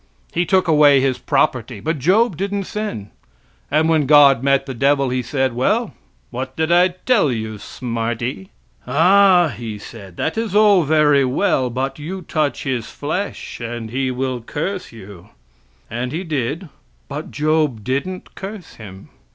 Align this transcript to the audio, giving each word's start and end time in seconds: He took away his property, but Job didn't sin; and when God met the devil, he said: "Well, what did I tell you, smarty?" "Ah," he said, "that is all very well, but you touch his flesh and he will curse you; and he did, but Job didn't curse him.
He 0.33 0.47
took 0.47 0.67
away 0.67 0.99
his 0.99 1.19
property, 1.19 1.79
but 1.79 1.99
Job 1.99 2.35
didn't 2.35 2.63
sin; 2.63 3.11
and 3.69 3.87
when 3.87 4.07
God 4.07 4.41
met 4.41 4.65
the 4.65 4.73
devil, 4.73 5.09
he 5.11 5.21
said: 5.21 5.53
"Well, 5.53 5.93
what 6.31 6.55
did 6.55 6.71
I 6.71 6.87
tell 7.05 7.31
you, 7.31 7.59
smarty?" 7.59 8.49
"Ah," 8.87 9.49
he 9.55 9.77
said, 9.77 10.17
"that 10.17 10.39
is 10.39 10.55
all 10.55 10.81
very 10.85 11.23
well, 11.23 11.69
but 11.69 11.99
you 11.99 12.23
touch 12.23 12.63
his 12.63 12.87
flesh 12.89 13.59
and 13.59 13.91
he 13.91 14.09
will 14.09 14.41
curse 14.41 14.91
you; 14.91 15.29
and 15.87 16.11
he 16.11 16.23
did, 16.23 16.69
but 17.07 17.29
Job 17.29 17.83
didn't 17.83 18.33
curse 18.33 18.77
him. 18.77 19.09